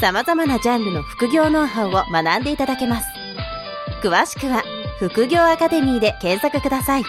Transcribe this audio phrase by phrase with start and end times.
[0.00, 3.08] 様々なジャンルの副業ノウハウを学んでいただけます。
[4.00, 4.62] 詳しくは
[5.00, 7.02] 副業アカデミーで検索ください。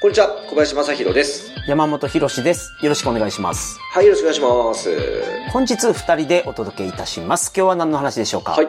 [0.00, 1.50] こんにちは、小林正宏です。
[1.66, 2.70] 山本博史です。
[2.82, 3.80] よろしくお願いします。
[3.92, 5.50] はい、よろしくお願いします。
[5.50, 7.52] 本日二人でお届けいたします。
[7.56, 8.52] 今日は何の話でしょうか？
[8.52, 8.68] はい。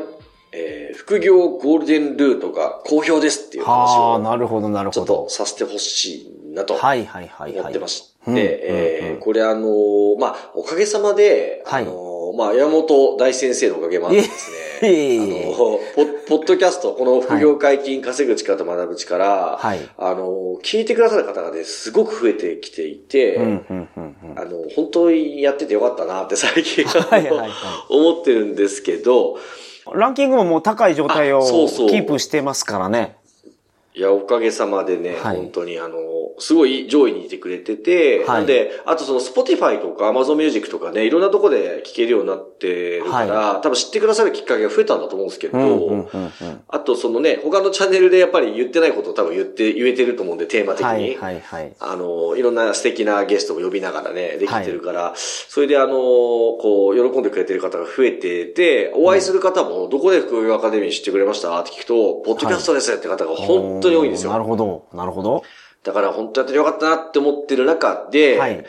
[0.51, 5.29] えー、副業ゴールデンルートが好評ですっていう話はあ、を、なるほど、なるちょっほどと。
[5.29, 7.59] させてほしいなとはいはいはいはい。
[7.59, 12.02] 思ってまして、うんえーうんうんこれあのーまあ、おかげさまで、はいあのー
[12.35, 14.51] まあ、山本大先生のおかげもあってです
[14.81, 15.55] ね、あのー
[16.27, 19.79] ポ、ポッドキャスト、この副業解禁、稼ぐ力と学ぶ力、はい。
[19.97, 24.39] あのー聞いてくださる方がね、すごく増えてきていて、うん、うん、うん、うん。
[24.39, 27.51] あの、本当にやっててよかったなって最近はいはいはい
[27.89, 29.37] 思ってるんですけど、
[29.93, 33.17] ランキングももう高い状態をキープしてますからね。
[33.93, 35.97] いや、おかげさまでね、はい本当にあの、
[36.39, 46.61] すごい上位にいてくれてて、はいなんで、あとその Spotify とか Amazon Music とかね、いろんなとこで聴けるようになってるから、多分知ってくださるきっかけが増えたんだと思うんですけど、うん、うん、うん、うん。
[46.67, 50.87] あとそのね、他のチャンネルでやっぱり言ってないことを多分言って、言えてると思うんで、テーマ的に。
[50.87, 51.73] はい、はい、はい。
[51.79, 61.59] あの、いろんな素敵なゲストも呼びながらね、できてるから、それであの、こう、喜んでくれてる方が増えてて、お会いする方も、どこで副業アカデミー知ってくれました？
[61.59, 64.31] って聞くと、ポッドキャストですって方が本当に多いんですよ。
[64.31, 65.43] なるほど、なるほど。
[65.83, 68.65] だから本当やっててよかったなって思ってる中で、はい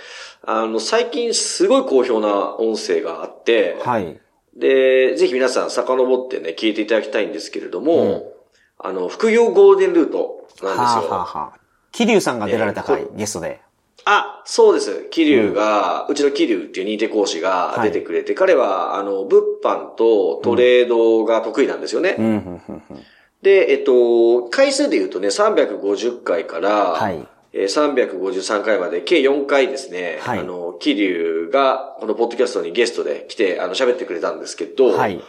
[0.47, 4.21] あの、最近すごい好評な音声があって、はい。
[4.57, 8.23] で、ぜひ皆さん遡ってね、聞いていただきたいんですけれども、うん
[8.79, 11.11] あの、副業ゴールデンルートなんはあ、ですよ。
[11.11, 11.59] はあ、はあ。
[11.93, 13.61] 桐生さんが出られた回、えーゲストで。
[14.05, 15.09] あ、そうです。
[15.11, 22.17] 桐生が、うちの桐生っていう認定講師が出てくれて、彼は、あの、物販とトレードが得意なんですよね。
[22.19, 23.05] うん、うん、うん、うん。
[23.45, 27.29] で、えっと、回数で言うとね、350回から、はい。
[27.53, 35.23] えー353回まで、計4回ですね、はいあの、桐生が、このポッドキャストにゲストで来て、あの、喋ってくれたんですけど、はい。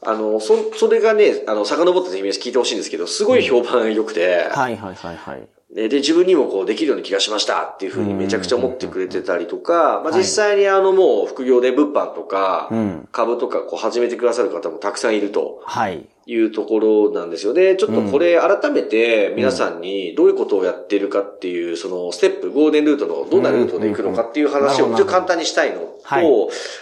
[0.00, 5.48] あの、そ、それがね、あの、遡ってぜひ皆さん聞いてほしいんですけど、すごい評判良くて、はい、はい、はい、はい。
[5.74, 16.06] で、で自分にもこうできるような気がしましたっていうふうにめちゃくちゃ思ってくれてたりとか、まあ実際にあのもう副業で物販とかうん、株とかこう始めてくださる方もたくさんいるとはい。
[16.30, 17.54] いうところなんですよ。
[17.54, 17.76] ね。
[17.76, 26.26] ちょっとこれ改めて皆さんにどういうことをやっているかっていう、そのステップ、ゴールデンルートのどんなルートで行くのかっていう話をうんちょっと簡単にしたいのと、はい。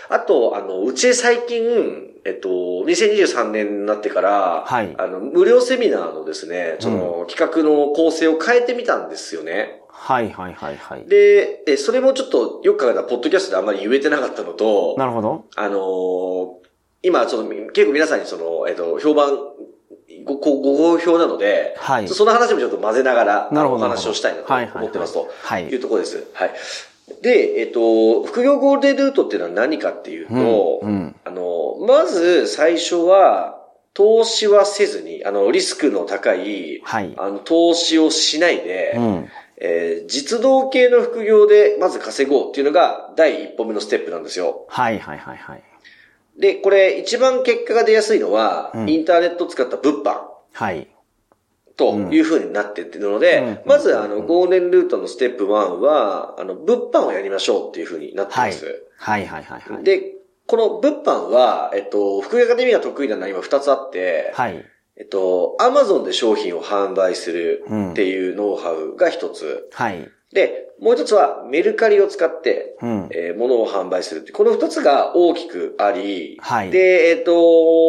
[0.09, 9.81] あと、あの、うち最近、えっと、2023年になってから、はいあの、無料セミナーのですね、その企画の構成を変えてみたんですよね。
[9.89, 11.05] はい、はい、はい、はい。
[11.07, 15.45] で、えそれもちょっとよく考えたら、ポッドキャストであんまり言えてなかったのと、なるほど。
[15.55, 16.67] あのー
[17.03, 19.31] 今、その、結構皆さんにその、えっと、評判、
[20.25, 26.27] ご、ご、ご好評なので、はいその話もちょっと混ぜながら、なるほどお話をしたいなとはいはいはい思ってますと、はいいうところです。
[26.35, 26.51] はい。
[27.23, 33.63] で、えっと、副業ゴールデンルートっていうのは何かっていうと、うんうんあの、まず最初は、
[33.95, 39.29] 投資はせずに、あの、リスクの高い、はいあの、投資をしないで、うん。
[39.59, 44.67] えー実動系の副業でまず稼ごうっていうのが第一歩目のステップなんですよ。
[44.69, 45.63] はい、はい、はい、はい。
[46.39, 50.21] で、これ一番結果が出やすいのは、うんインターネットを使った物販
[50.53, 50.89] はい。
[51.77, 58.83] という風になってってるので、うんまずあの、ゴールデンルートのステップ1は、あの、物販をやりましょうっていう風になってはいます。。
[58.97, 59.85] はい、はい、はい、はい。
[59.85, 60.15] で、
[60.47, 64.65] この物販は、えっと、副業アカデミーが得意なのは今2つあって、はい。
[64.99, 69.69] えっと、アマゾンで商品を販売するうんっていうノウハウが1つ。
[69.73, 70.11] はい。
[70.33, 73.09] で、もう1つはメルカリを使って、うん。
[73.13, 77.33] えー物を販売するって、この二つが大きくあり、はいで、えっ、と、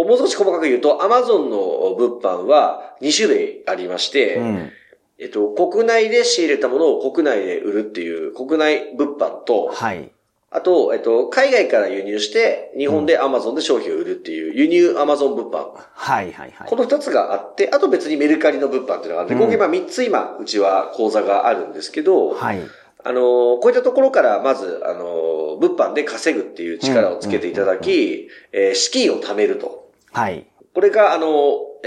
[0.03, 4.71] もう少し細かく言うと、アマゾンの物販は2種類ありまして、うん。
[5.19, 10.11] えっ、と、国内で仕入れたものを国内で売るっていう国内物販と、はい。
[10.49, 15.71] あと、えっ、と、海外から輸入して、日本でアマゾンで商品を売るっていう輸入アマゾン物販。
[15.75, 16.77] はい、はい、はいこ。
[16.77, 22.61] の二つがあって、あと別にメルカリの物販っていうのがあって、うん合計まあ三つ今、うちは講座があるんですけど、はい。
[23.03, 23.21] あの、
[23.57, 29.91] こういったところから、まず、あの、物販で稼ぐっていう力をつけていただき、えー資金を貯めると。
[30.13, 30.47] はい。
[30.73, 31.27] これが、あの、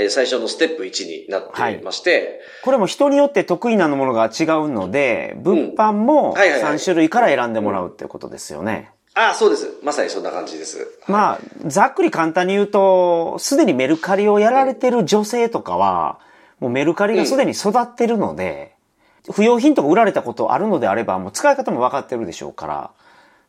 [0.01, 8.91] えー最初のステップ1になっていまして、これも人によって得意なものが違うので、物販もはいはいはい3種類から選んでもらうっていうことですよね。
[9.15, 9.69] あ、そうです。
[9.83, 10.87] まさにそんな感じです。
[11.09, 16.21] まあ、ざっくり簡単に言うと、すでにメルカリをやられてる女性とかは、
[16.61, 18.75] もうメルカリがすでに育ってるので、
[19.33, 22.91] 不用品とか売られたことあるのであれば、もう使い方も分かってるでしょうから、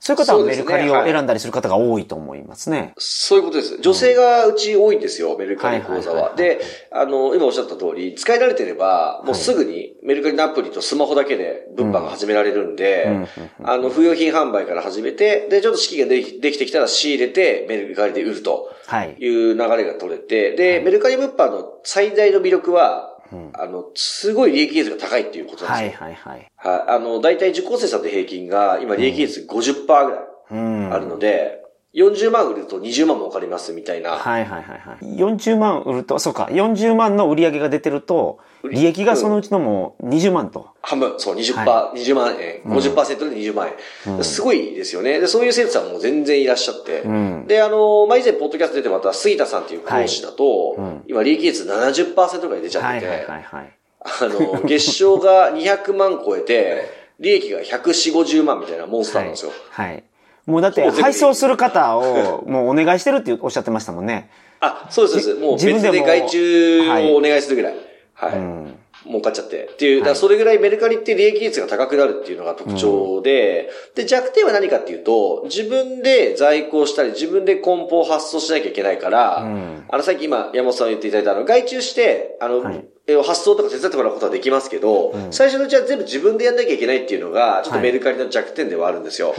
[0.03, 2.95] そういう方はメルカリを選んだりする方が多いと思いますね。
[2.97, 3.77] そういうことです。
[3.81, 6.31] 女性がうち多いんですよ、メルカリ講座は。
[6.31, 6.57] はいはいはいはい。
[6.57, 13.27] で、あの、今おっしゃった通り、使い慣れてれば、もうすぐにメルカリのアプリとスマホだけで物販が始められるんで、
[13.63, 19.15] あの、不用品販売から始めて、で、ちょっと資金ができできてきたら仕入れて、メルカリで売るとはい。
[19.19, 23.10] いう流れが取れて、で、メルカリ物販の最大の魅力は、
[23.53, 26.05] あの、すごい利益率が高いっていうことなんはいですよ。
[26.05, 26.51] はいはい。
[26.55, 26.83] はい。
[26.87, 30.19] あの、大体受講生さんの平均が、今利益率50%ぐらい
[30.51, 30.93] うん。
[30.93, 31.61] あるので、
[31.93, 34.11] 40万売ると20万儲かりますみたいな。
[34.11, 35.05] はいはいはいはい。
[35.17, 40.69] 40万売ると、そうか、40万の売り上げが出てると、利益がそのうちのもう20万と。
[40.81, 43.69] 半分、そう、20%、は20万円、50%で20万
[44.07, 45.19] 円、すごいですよね。
[45.19, 47.05] で、そういう生徒さんも全然いらっしゃって。
[47.05, 50.77] んで、あの、まあ、以前、ポッドキャスト出てもらった杉田さんっていう講師だと、
[51.07, 53.77] 今、利益率70%ぐらい出ちゃってて、はいはいはいはい。
[54.03, 59.51] あの、月賞が200万超えて、利益が140、50万みたいなモンスターなんですよ。
[59.69, 60.03] はい。
[60.45, 64.29] もうだって配送する方をもうお願いしてるっておっしゃってましたもんね。
[64.59, 65.45] あ、そうです、そうです。
[65.45, 67.75] もう自分でも別で外注をお願いするぐらい。
[68.13, 68.39] はい。
[68.39, 69.65] ん儲かっちゃって。
[69.65, 89.33] っていう、だそれぐらいメルカリって利益率が高くなるっていうのが特徴で、で、弱点は何かっていうと、自分で在庫をしたり、自分で梱包を発送しなきゃいけないから、んあの、さっき今、山本さんが言っていただいた、あの、外注して、あの、はいえ発送とか手伝ってもらうことはできますけど、最初のうちは全部自分でやんなきゃいけないっていうのが、ちょっとメルカリの弱点ではあるんですよ。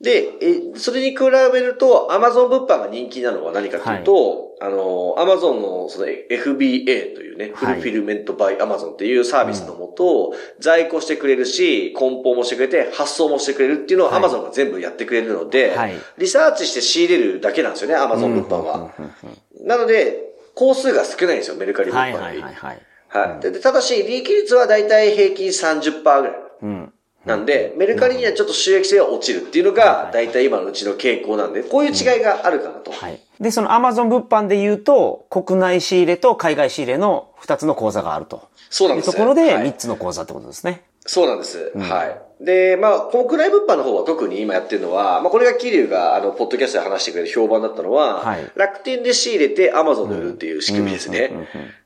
[0.00, 1.18] で、え、それに比
[1.52, 18.90] べると、アマゾン物販が人気なのは何かというと、あの、アマゾンのその FBA というね、フルはいフィルメントバイアマゾンっていうサービスのもと、在庫してくれるし、梱包もしてくれて、発送もしてくれるっていうのをはいアマゾンが全部やってくれるので、はいリサーチして仕入れるだけなんですよね、アマゾン物販は。
[19.60, 22.22] なので、工数が少ないんですよ、メルカリ物販より。
[22.22, 22.80] はいはいはいはい。
[23.08, 23.40] はい。
[23.40, 26.36] ででただし、利益率はだいたい平均30%ぐらい。
[26.62, 26.93] うん。
[27.24, 32.92] なんで、メルカリにはちょっと収益性が落ちるっていうのが、大体今のうちの傾向なんで、こういう違いがあるかなと。
[32.92, 33.20] はい。
[33.40, 38.48] で、その Amazon 物販で言うと、国内仕入れと海外仕入れの2つの口座があると。
[38.70, 40.82] そうなんですいうところではい3つの口座ってことですね。
[41.06, 41.72] そうなんです。
[41.76, 42.04] は
[42.40, 42.44] い。
[42.44, 51.30] で、まあ、国内物販の方は特に今やってるのは、まあ、これが桐生が、あの、ポッドキャストで話してくれる評判だったのは、はい楽天で仕入れて Amazon で売るっていう仕組みですね。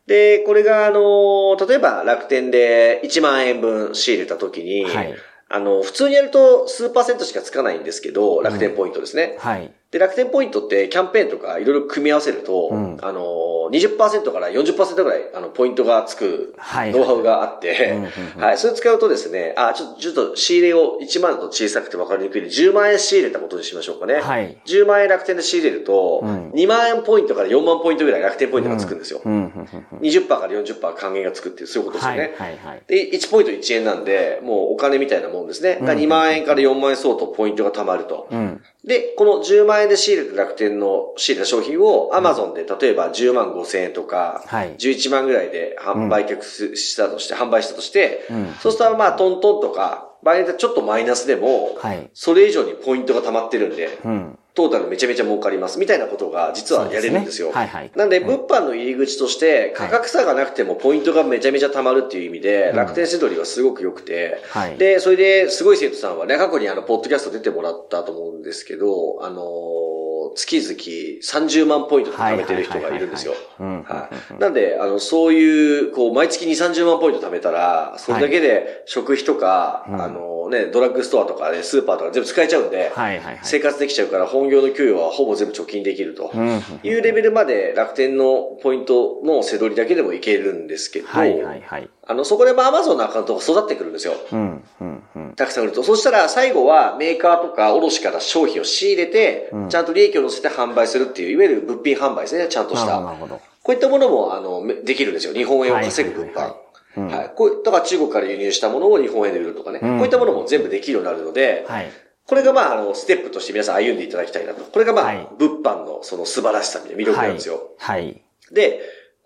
[0.06, 5.14] で、これが、あの、例えば楽天で1万円分仕入れた時に、はい
[5.48, 9.36] あの、普通にやると数パーセントしかつかないんですけど、楽天ポイントですね。
[9.38, 9.72] はい。
[9.90, 17.92] で、楽天ポイントってキャンペーンとかいろいろ組み合わせると、んあの、20%から40%ぐらい、あの、ポイントがつくはいノウハウがあって、
[18.36, 24.20] うんはい、それ使うとですね、あ、ちょっと、ちょっと仕入れを1万だと小さくて分かりにくいんで、10万円仕入れたことにしましょうかね。
[24.20, 29.22] はい10万円楽天で仕入れると、ん2万円ポイントから4万ポイントぐらい楽天ポイントがつくんですよ。
[29.24, 29.98] うん、うん、うん。
[30.00, 32.34] 20%から40%還元がつくっていう、そういうことですよはい、ね。
[32.36, 32.82] はい、はい。
[32.86, 35.78] で、1ポイント1円なんで、もうお金みたいなもんですね。
[35.80, 38.28] が2万円から4万円相当ポイントが貯まると。
[38.30, 38.47] うん。
[38.88, 44.76] で、この10万円で仕入れた楽天の仕入れた商品を Amazon で例えば10万5千円とか、はい。
[44.76, 46.42] 11万ぐらいで販売却
[46.74, 48.54] したとして、販売したとして、ん。
[48.60, 52.10] そうするとまあトントンとか、場合によってはちょっとマイナスでも、はい。
[52.14, 54.38] それ以上にポイントが溜まってるんで、うん。
[54.58, 57.52] トータルめちゃめちゃ儲かりますみたいなことが実はやれるんですよ。
[57.52, 57.60] すね。
[57.60, 57.90] はいはい。
[57.94, 62.22] なんで、物販の入り口として、価格差がなくてもポイントがめちゃめちゃ溜まるってい。
[62.22, 64.76] う意味で、楽天セドリはすごく良くて、はい。
[64.76, 69.98] で、それで、すごい生徒さんはね、過去にあの、ポッドキャスト出てもらったと思うんですけど、あのー
[70.34, 70.74] 月々
[71.22, 73.32] 30万ポイント貯めてる人がいるんですよ。
[73.58, 74.00] はいはいはいはい。
[74.00, 74.40] はい。
[74.40, 91.88] なんで、あの、そういう、こう、毎月2、30万ポイント貯めたら、それだけで食費とか、あのね、ドラッグストアとかね、スーパーとか全部使えちゃうんで、はいはいはい生活できちゃうから本業の給与はほぼ全部貯金できるとんいうレベルまで楽天のポイントの背取りだけでもいけるんですけど、はいはいはい。
[92.06, 94.14] あの、そこでまあ Amazon のアカウントが育ってくるんですよ。
[94.32, 95.34] うん、うん、うん。
[95.34, 95.82] たくさん売ると。
[95.82, 103.00] そしたら最後はメーカーとか卸から商品を仕入れて、ちゃんと利益を乗せて販売するっていう、いわゆる物品販売ですね、ちゃんとした。
[103.00, 103.40] なるほど。
[103.62, 105.34] こういったものも、あの、めできるんですよ。
[105.34, 106.28] 日本円を稼ぐ物販。
[106.28, 106.52] はいはいはい。
[106.52, 106.67] こ
[107.06, 109.80] ういだから中国から輸入したものを日本円で売るとかね。
[109.80, 111.90] こういったものも全部できるようになるので、はい。
[112.26, 114.62] これがまあ、あの、ステップとして皆さん歩んでいただきたいなと。
[114.64, 117.70] これがまあ、はい物販のその素晴らしさみたいな魅力なんですよ。
[117.78, 118.22] はい。
[118.52, 118.80] で、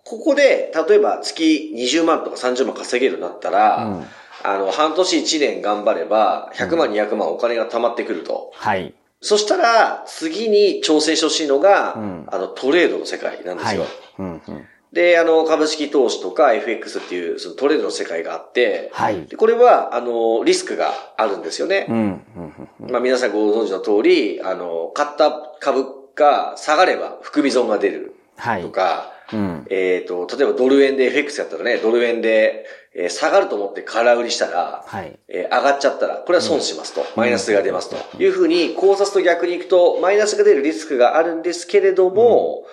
[0.05, 4.05] ここで、例えば月20万とか30万稼げるようになったら、
[4.43, 8.51] あの、半年1年頑張れば、100万、200万お金が貯まってくると。
[8.53, 8.93] はい。
[9.21, 13.85] そしたら、次に挑戦してほしいのが、んあの、トレードの世界なんですはいよ。。
[14.19, 14.67] うん、うん。
[14.93, 21.87] で、あの、株式投資とか FX っていう、そのトレードの世界があって、はいでこれは、あの、リスクがあるんですよね。
[21.89, 22.91] うん、うん、うん。
[22.91, 25.85] まあ皆さんご存知の通り、あの、買った株
[26.15, 28.69] が下がれば含み損が出るはいと。
[28.69, 29.65] か、うん。
[29.71, 35.17] えっ、と、例えばドル円で FX やったらね、ドル円で、えー下がると思って空売りしたら、はい。
[35.27, 42.65] えー上がっちゃったら、これは損しますと、マイナスが出ますというふうに、考察と逆に行くと、マイナスが出るリスクがあるんですけれども、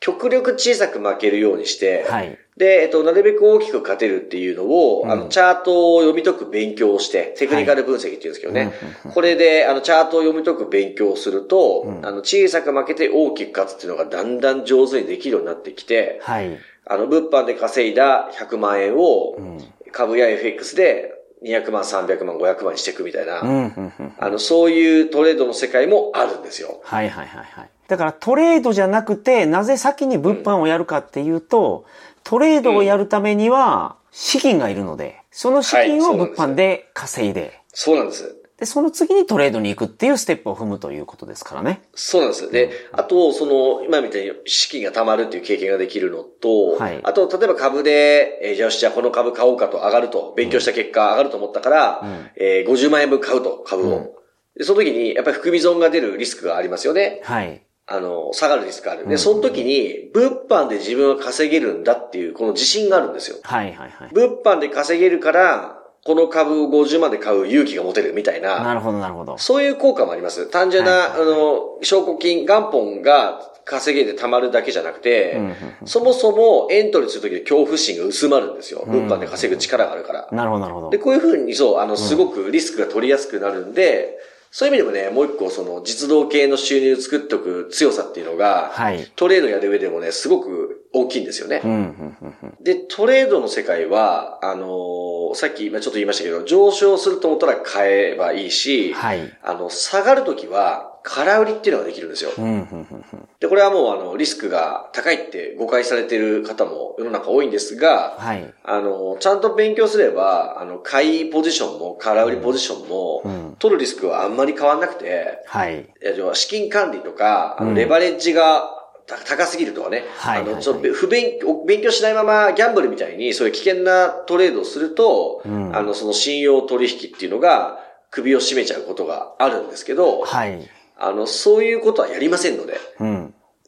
[0.00, 2.38] 極力小さく負けるようにして、はい。
[2.56, 8.72] で、えっと、なるべく大きく勝てるっていうのを、うんあの、チャートを読み解く勉強をして、テクニカル分析っていうんですけどね。
[9.04, 16.58] うんこれで、あの、チャートを読み解く勉強をすると、うんあの、小さく負けて大きく勝つっていうのがだんだん上手にできるようになってきて、はい。
[16.86, 19.58] あの、物販で稼いだ100万円をう、ん。
[19.92, 23.48] 株や FX で200万、300万、500万にしていくみたいな、うん。
[23.48, 23.92] うん。
[23.98, 26.80] うんあの、そういうトレードの世界もあるんですよ。
[26.82, 27.70] はいはいはいはい。
[27.88, 31.84] だからトレードじゃなくて、なぜ先に物販をやるかっていうと、
[32.24, 38.36] トレードをやるためには資金がいるので、その資金を物販で稼いで、そうなんです。
[38.58, 41.82] で、その次にトレードに行くっていうステップを踏むということですからね。
[41.94, 42.50] そうなんです。
[42.50, 53.96] で、あと、その、今みたいに資金が貯まるっていう経験ができるのと、はいあと、例えば株で、えーじゃあよし、じゃあこの株買おうかと上がると、勉強した結果上がると思ったから、うんえー50万円分買うと、株を。
[53.96, 54.10] うん
[54.56, 57.20] で、その時に、やっぱり含み損が出るリスクがありますよね。
[57.24, 57.60] はい。
[57.86, 59.02] あの、下がるリスクがある。
[59.02, 63.36] うんで、その時に、物販で自分は稼げるんだっていう、この自信があるんですよ。
[63.42, 64.10] はいはいはい。
[64.14, 69.36] 物販で稼げるから、この株を50万で買う勇気が持てるみたいな、なるほどなるほど。
[69.38, 70.46] そういう効果もあります。
[70.46, 78.84] 単純な、はいあの、証拠金、元本が稼げて貯まるだけじゃなくて、うんうんそもそもエントリーするときの恐怖心が薄まるんですよ。
[78.86, 80.28] うん物販で稼ぐ力があるから。
[80.30, 80.98] なるほどなるほどで、。
[80.98, 84.18] こういうふうに、そう、あの、すごくリスクが取りやすくなるんで、
[84.50, 89.10] そういう意味でもね、もう一個、その、実動系の収入を作っておく強さっていうのが、はい。
[89.16, 91.60] トレードやる上でもね、すごく大きいんですよね。
[91.62, 91.80] うんうんう
[92.26, 99.36] んうんで、トレードの世界は、あのーさっき今ちょっと言いましたけど、上昇すると思ったら買えばいいし、はい。
[99.42, 102.30] あの、下がるときは、空売りっていうのができるんですよ。
[102.36, 108.54] うんうんうんうんで、これはもう、あの、リスクが高いって誤解されてる方も世の中多いんですが、はい。
[108.64, 113.45] あの、ちゃんと勉強すれば、あの、買いポジションも、空売りポジションも、うん。
[113.58, 115.88] 取るリスクはあんまり変わんなくて、はい。
[116.34, 130.58] 資金管理とか、あの、うんレバレッジがた高すぎるとかね、はいはいはいあの、ちょっと不勉、勉強しないままギャンブルみたいに、そういう危険なトレードをすると、うんあの、その信用取引っていうのが、首を絞めちゃうことがあるんですけど、はい。
[130.98, 133.15] あの、そういうことはやりませんので、うん。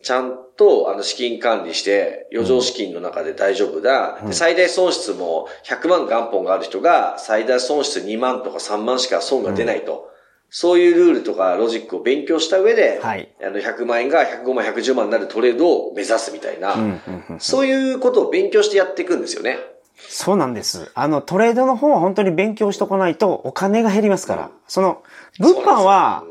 [0.03, 4.19] ちゃんと、あの、資金管理して、余剰資金の中で大丈夫だ。
[4.23, 10.09] うんで最大損失も、100万元本がある人が、最大損失2万とか3万しか損が出ないと。
[10.51, 13.29] そういうルールとかロジックを勉強した上で、はい。
[13.43, 19.59] あの、100万円が105万、110万になるトレードを目指すみたいな、うんうんうんそういうことを勉強してやっていくんですよね。
[19.97, 20.91] そうなんです。
[20.95, 24.51] あの、トレードの方は本当に勉強しとかないとお金が減りますから。
[24.67, 25.03] その、
[25.39, 26.25] 物販は、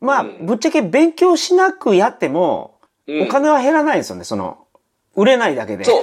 [0.00, 4.24] まあ、ぶっちゃけ勉強しなくやっても、うんお金は減らないんですよね。
[4.24, 4.58] その、
[5.16, 5.84] 売れないだけで。
[5.84, 6.02] そう。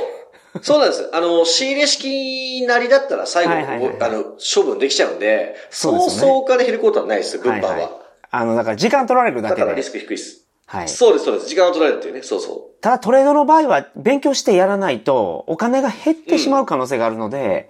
[0.62, 1.10] そうなんです。
[1.14, 7.70] あの、仕入れ式なりだったら最後、はいはいはいあの、処分できちゃうんで、そうそうお金減ることはないですよ、物販は。
[7.70, 7.90] はいはい。
[8.32, 9.92] あの、だから時間取られるだけでだからリス。
[9.92, 10.46] ク低いです。
[10.66, 10.90] はい。
[10.90, 11.50] そうです、そうです。
[11.50, 12.24] 時間を取られるっていうね。
[12.24, 17.70] そうそただトレードの場合は勉強してやらないとお金が減ってしまう可能性があるので、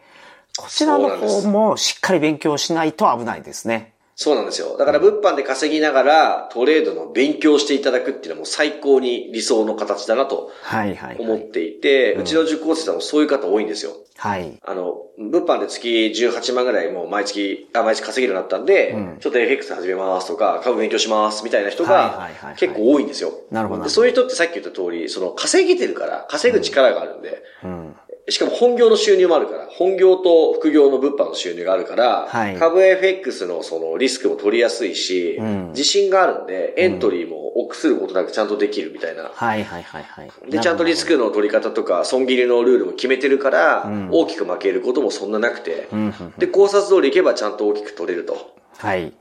[0.57, 3.93] こちらの方もしっかり勉強しないと危ないですね。
[4.19, 4.23] う。
[4.23, 4.77] そうなんですよ。
[4.77, 11.17] だから物販で稼ぎながらトレードの勉強をしていただくっていうのはもう最高に理想の形だなとはいはい、はい。
[11.19, 13.93] 思っていて、うちの受講生さんもそういう方多いんですよ。
[14.17, 14.59] はい。
[14.65, 23.31] あの、物販で月18万ぐらいもう毎月、あ、毎月稼げるようになったんで、うんちょっと FX 始めますとか、株勉強しますみたいな人がはいはい結構多いんですよ。
[23.51, 27.95] なるほどでそういう人ってさっき言った通り、その稼げてるから、稼ぐ力があるんで、うん。
[28.29, 39.31] しかも本業の収入もあるから、本業と副業の物販の収入があるから、はい株 FX のそのリスクも取りやすいし、うん自信があるんで、エントリーも臆することなくちゃんとできるみたいな。
[39.33, 40.51] はいはいはいはい。
[40.51, 48.55] で、ちゃんとリスクの取り方とか、損切りのルールも決めてるから、うん大きく負けることもそんななくて、うんうんうんで、考察通りいけばちゃんと大きく取れると。
[48.77, 49.13] はい。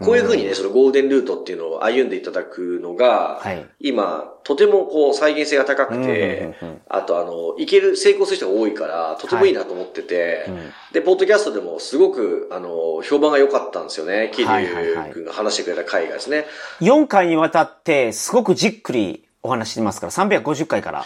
[0.00, 3.66] こういうふうにね、そのゴールデンルートっていうのを歩んでいただくのが、はい。
[3.80, 10.70] 今、とてもこう再現性が高くて、うんうんうんあとあの、いける、成功する人が多いから、とてもいいなと思ってて、うん。
[10.92, 14.30] で、ポッドキャストでもすごく、あの、評判が良かったんですよね。
[14.32, 15.08] 桐はいはいはい。
[15.08, 16.46] 生君が話してくれた回がですね。
[16.80, 21.04] 4回にわたってすごくじっくりお話ししてますから、350回から、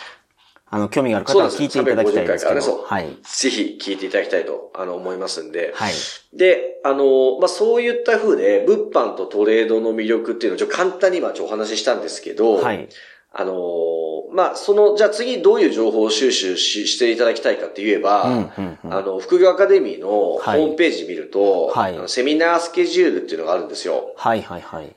[0.71, 2.55] あの、興味がある方は聞いていただきたいですけど。
[2.55, 2.85] 350回からね、そう。
[2.85, 3.17] はい。
[3.23, 5.73] ぜひ聞いていただきたいと、あの、思いますんで。
[5.75, 5.93] はい。
[6.35, 12.89] で、あの、まあ、そういった風で、物販とトレードの魅力っていうのをちょっと簡単に今ちょっとお話ししたんですけど、はい。
[13.33, 24.13] あのーまあ、その、じゃあ次どういう情報を収集ししていただきたいかって言えば、うんうんうんあの、副業アカデミーのホはいームページ見ると、はいセミナースケジュールっていうのがあるんですよ。
[24.17, 24.95] はいはいはい。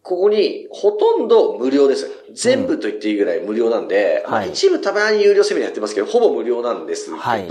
[0.00, 2.10] で、ここに、ほとんど無料です。
[2.32, 7.48] 全部と言っていいぐらい無料なんで、まあはい一部たまに有料セミナーやってますけど、ほぼ無料なんですけど、はい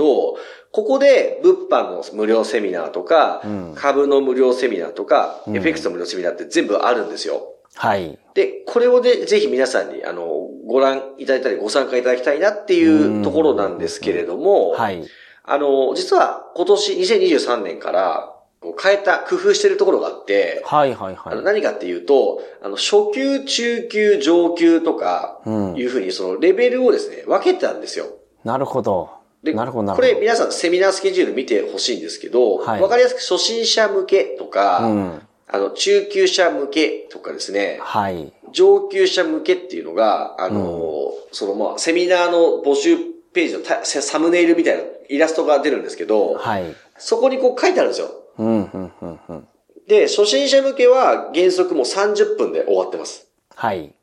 [0.72, 7.56] ここで物販の無料セミナーとか、うん株の無料セミナーとか、うん FX の無料セミナーって全部あるんですよ。
[7.75, 8.18] はい。
[8.34, 10.25] で、これをで、ぜひ皆さんに、あの、
[10.68, 15.03] ご覧いただいたり、ご参加いただきたいなっていうところなんですけれども、はい。
[15.44, 21.43] あの、実は今年2023年から、こう変えた、工夫してるところがあって、はいはいはあのい。
[21.45, 28.07] 何かっていうと、あの、初級、中級、上級とか、うんいうふうにそのレベルをですね、分けてたんですよ。
[28.43, 29.09] なるほど。
[29.43, 30.07] で、なるほどなるほど。
[30.09, 35.21] これ皆さんセミナースケジュール見てほしいんですけど、わ、はいかりやすく初心者向けとか、うん。
[35.47, 38.33] あの、中級者向けとかですね、はい。
[38.51, 42.97] 上級者向けっていうのが、あの、そのまあ、セミナーの募集
[43.33, 46.75] ページのタサムネイルみたいなイラストが出るんですけど、はい。
[46.97, 48.09] そこにこう書いてあるんですよ。
[48.39, 49.48] うん、うん、うん、うん。
[49.88, 53.27] で、初心者向けは原則もう30分で終わってます。
[53.55, 53.93] はい。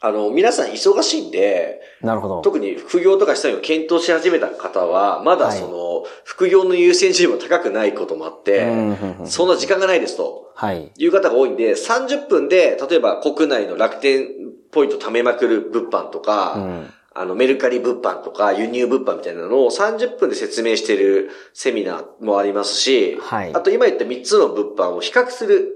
[0.00, 2.42] あの、皆さん忙しいんで、なるほど。
[2.42, 10.52] 特に副業とかしたいを検討し始めた方は、まだはいその、副業の優先順位も高くないこともあって、うんうんうんそんな時間がないですと。
[10.56, 10.90] はい。
[10.96, 14.28] いう方が多いんで、30分で、例えば国内の楽天
[14.72, 16.92] ポイント貯めまくる物販とか、うん。
[17.14, 25.68] あの、メルカリ物販とか、輸入物販みたいなのを30分で説明しているセミナーもありますし、はいあと今言った3つの物販を比較する、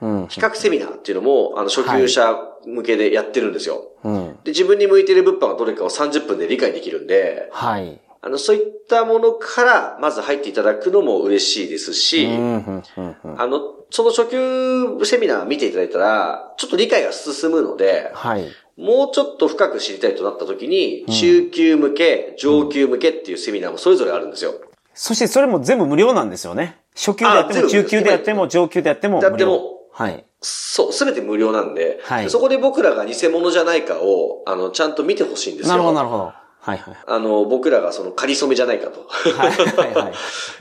[0.00, 0.28] うん。
[0.28, 3.92] 比較セミナーっていうのも、あの、初級者向けでやってるんですよ。
[4.04, 4.38] うん。
[4.44, 8.00] で、自分に向いている物販がどれかを30分で理解できるんで、はい。
[8.20, 13.40] あの、そういったものから、まず入っていただくのも嬉しいですし、うん、うん。
[13.40, 18.48] あの、その初級セミナー見ていただいたら、ちょっと理解が進むので、はい。
[18.78, 24.54] もうちょっと深く知りたいとなった時に、中級向け、上級向けっていうセミナーもそれぞれあるんですよ。
[24.94, 26.78] そしてそれも全部無料なんですよね。
[26.94, 29.28] 初級でやっても、中級でやっても、上級でやっても無料。
[29.28, 30.24] やってもはい。
[30.40, 35.70] そう、すべて無料なんで、はいそこで僕らが偽物じゃないかを、あの、ちゃんと見てほしいんですよ。
[35.70, 36.32] なるほど、なるほど。
[36.68, 36.96] はい、はい。
[37.06, 39.06] あの、僕らがその仮初めじゃないかと。
[39.08, 40.12] はい、はい、は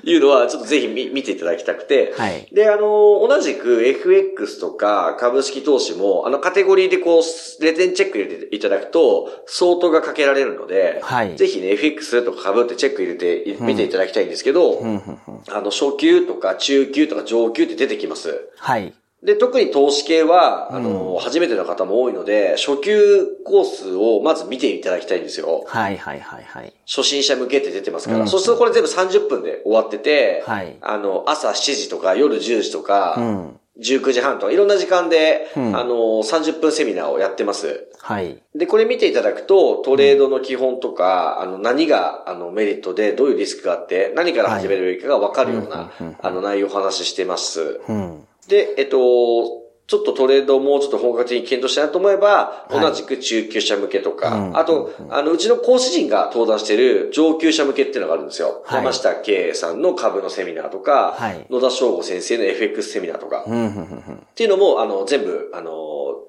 [0.04, 0.10] い。
[0.10, 2.14] いうのは、ちょっとぜひ見見ていただきたくて。
[2.18, 2.82] はいで、あの、
[3.28, 15.42] 同じく FX とか株式投資も、あのカテゴリーでこう、レテンチェック入れていただくと、相当がかけられるので、はいぜひね、FX とか株ってチェック入れて、見ていただきたいんですけど、うん、うん、うん。
[15.50, 18.50] あの、初級とか中級とか上級って出てきます。
[18.58, 18.94] はい。
[19.24, 25.64] で、特に投資系は、あの、初めての方も多いので、初級コースをまず見ていただきたいんですよ。
[25.66, 26.74] はい、はい、はい、はい。
[26.86, 28.20] 初心者向けって出てますから。
[28.20, 33.60] うんそうするとこれ全部30分で終わってて、はいあの、朝7時とか夜10時とか、うん。
[33.80, 37.88] 19時半とかいろんな時間で、うんあの、30分セミナーをやってます。
[38.02, 38.42] はい。
[38.56, 47.80] で、これ見ていただくと、トレードの基本とか、あの、何が、あの、メリットで、どういうリスクがあって、何から始めるべきかがわかるような、うんうんうんあの、内容をお話ししてます。
[47.88, 48.28] うん。
[48.48, 52.82] で、えっと、ちょっとトレードをもうちょっと本格的に検討したいなと思えば、はい。
[52.82, 54.58] 同じく中級者向けとか、うん。
[54.58, 58.64] あと、あの、うちの講師陣が登壇している上級者向けっていうのがあるんですよ。
[58.66, 58.84] はい。
[58.84, 61.46] 山下圭さんの株のセミナーとか、はい。
[61.50, 63.46] 野田翔吾先生の FX セミナーとか。
[63.46, 65.72] っていうのも、あの、全部、あの、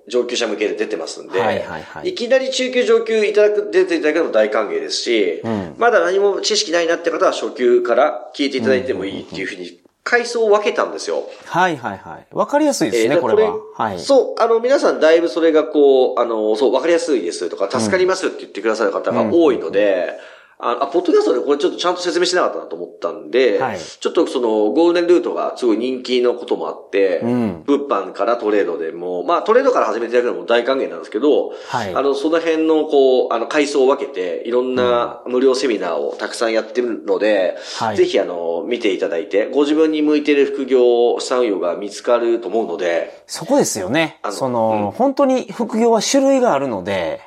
[0.06, 2.14] 上級者向けで出てますんで、はいはいはい。
[2.14, 5.74] きなり中級上級いただく、出ていただけるのも大歓迎ですし、うん。
[5.78, 11.28] まだ何も知識ないなって方は初級から聞いていただいてもいいっていうふうに、階層を分けたんですよ。
[11.44, 12.26] はい、はい、はい。
[12.34, 13.58] わかりやすいですね、えーこれは。
[13.74, 14.00] はい。
[14.00, 20.18] そう、あの、皆さんだいぶそれがこう、あの、そう、わかりやすいですとか、助かりますって言ってくださる方が多いので、
[20.60, 23.78] あ、あポッドキャストでこれちょっとちゃんと説明してなかったなと思ったんで、はい。
[23.78, 27.62] ちょっとその、ゴールデンルートがすごい人気のこともあって、うん。
[27.64, 31.94] 物販からトレードでも、まあトレードから始めていただくのも大歓迎なんですけど、はい。
[31.94, 37.96] あの、その辺のこう、あの、階層を分けて、いろんな無料セミナーをたくさんやってるので、はい。
[37.96, 44.18] ぜひあの、見ていただいて、ご自分に向いている副業、産業が見つかると思うので、そこですよね。
[44.22, 44.90] あのその、うん。
[44.90, 47.20] 本当に副業は種類があるので、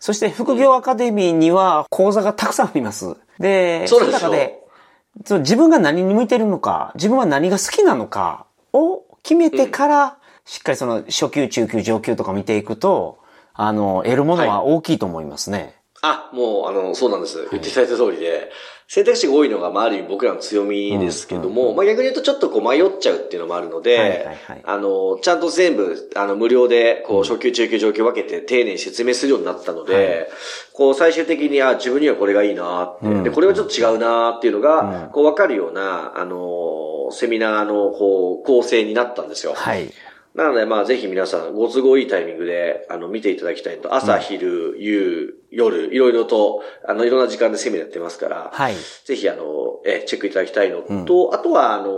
[0.00, 3.16] そして副業アカデミーには講座がたくさんあります。
[3.38, 4.60] で、その中で、
[5.24, 13.18] その自分が何に向いてるのか、自分は何が好きなのかを決めてから、しっかりその初級、中級、上級とか見ていくと、
[13.52, 15.77] あの、得るものは大きいと思いますね。
[16.08, 17.48] あ、もう、あの、そうなんです。
[17.50, 18.50] 言っていただいた通りで、
[18.90, 30.30] 選択肢が多いのが、まあ、ある意味僕らの強みですけども、まあ逆に言うとちょっとこう迷っちゃうっていうのもあるので、はいはいはいあの、ちゃんと全部、あの、無料で、こう、初級、中級、上級分けて丁寧に説明するようになったので、
[30.72, 33.22] こう、最終的に、あ、自分にはこれがいいなって、うん。
[33.24, 35.10] で、これはちょっと違うなっていうのが、うん。
[35.10, 39.52] こう、わかるような、あの、セミナーの、こう、構成になったんですよ。
[39.54, 39.92] はい。
[40.38, 43.96] なので、まあ、ぜひ皆さん、ご都合いいタイミングで、あの、見ていただきたいと。
[43.96, 48.76] 朝、昼、夕、夜、いろいろと、あの、いろんな時間でセミナーやってますから、はい。
[49.04, 51.88] ぜひ、あの、え、チェックいただきたいのと、あとは、あの、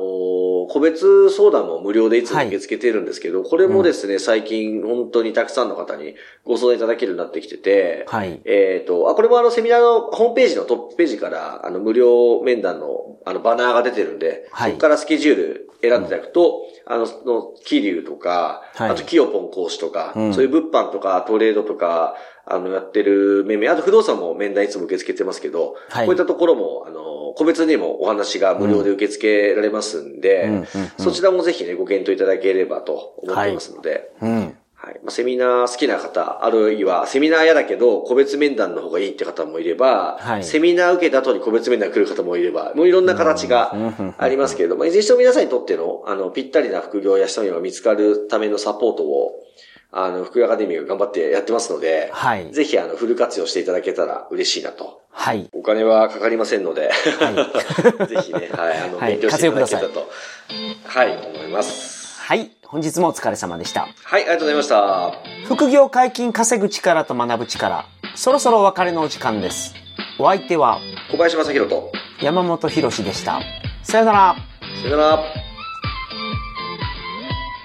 [0.71, 8.41] 個別相談も無料でいつも受け付けてるんですけど、これもですね、最近、本当にたくさんの方にご相談いただけるようになってきてて、はい。
[8.45, 14.71] えっ、と、あ、これもあの、セミナーのホームページのトップページから、あの、無料面談の、あの、バナーが出てるんで、はい。
[14.71, 18.91] そこからスケジュール選んでいただくと、あの、その、キリュウとか、はい。
[18.91, 20.35] あと、キヨポン講師とか、うん。
[20.35, 22.15] そういう物販とか、トレードとか、
[22.47, 26.07] あの、やってる面々、あと不動産も面談いつも受け付けてますけど、はい。
[26.07, 30.67] こういったところも、あの、個別にもお話が無料で受け付けられますんで、うんうんうん。
[30.99, 34.57] そちらもぜひね、ご検討いただければと思ってますので、うん。
[34.83, 34.95] はい。
[35.03, 40.45] まあ、セミナー好きな方、あるいは、セミナー嫌だけど、個別面談の方がいいって方もいれば、はい。
[40.45, 43.75] セミナー受けた後に個別面談来る方もいれば、もういろんな形が
[44.17, 49.33] ありますけれども、いずれにしても皆さんにとっての、あの、ぴったりな副業や下見が見つかるためのサポートを、
[49.93, 55.03] あの、副業アカデミーが頑張ってやってますので、はいぜひ、あの、フル活用していただけたら嬉しいなと。
[55.11, 55.49] はい。
[55.53, 60.09] お金はかかりませんので、は ぜひね、はい、あの、はい勉強していただけたと、
[60.85, 62.21] はい、思います。
[62.21, 62.51] はい。
[62.65, 63.89] 本日もお疲れ様でした。
[64.05, 65.13] はい、ありがとうございました。
[65.47, 67.87] 副業解禁稼ぐ力と学ぶ力。
[68.15, 69.75] そろそろお別れのお時間です。
[70.21, 70.79] お相手は
[71.11, 71.91] 小林正宏と、
[72.23, 73.41] 山本博史でした。
[73.83, 74.37] さよなら。
[74.83, 75.40] さよなら。